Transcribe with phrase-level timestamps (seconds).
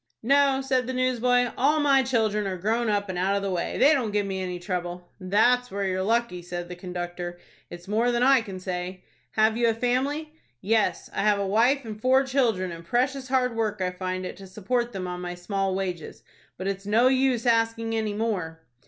[0.23, 3.77] "No," said the newsboy, "all my children are grown up and out of the way.
[3.77, 7.37] They don't give me any trouble." "That's where you're lucky," said the conductor.
[7.69, 9.03] "It's more than I can say."
[9.33, 13.55] "Have you a family?" "Yes, I have a wife and four children, and precious hard
[13.55, 16.23] work I find it to support them on my small wages.
[16.57, 18.63] But it's no use asking any more."